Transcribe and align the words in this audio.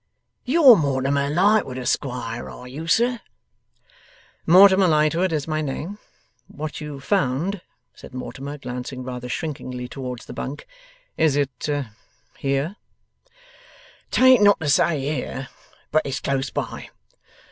'You're 0.45 0.75
Mortimer 0.75 1.29
Lightwood 1.29 1.77
Esquire; 1.77 2.49
are 2.49 2.67
you, 2.67 2.87
sir?' 2.87 3.21
'Mortimer 4.47 4.87
Lightwood 4.87 5.31
is 5.31 5.47
my 5.47 5.61
name. 5.61 5.99
What 6.47 6.81
you 6.81 6.99
found,' 6.99 7.61
said 7.93 8.11
Mortimer, 8.11 8.57
glancing 8.57 9.03
rather 9.03 9.29
shrinkingly 9.29 9.87
towards 9.87 10.25
the 10.25 10.33
bunk; 10.33 10.65
'is 11.17 11.35
it 11.35 11.69
here?' 12.39 12.77
''Tain't 14.09 14.41
not 14.41 14.59
to 14.61 14.69
say 14.69 14.99
here, 15.01 15.49
but 15.91 16.01
it's 16.03 16.19
close 16.19 16.49
by. 16.49 16.89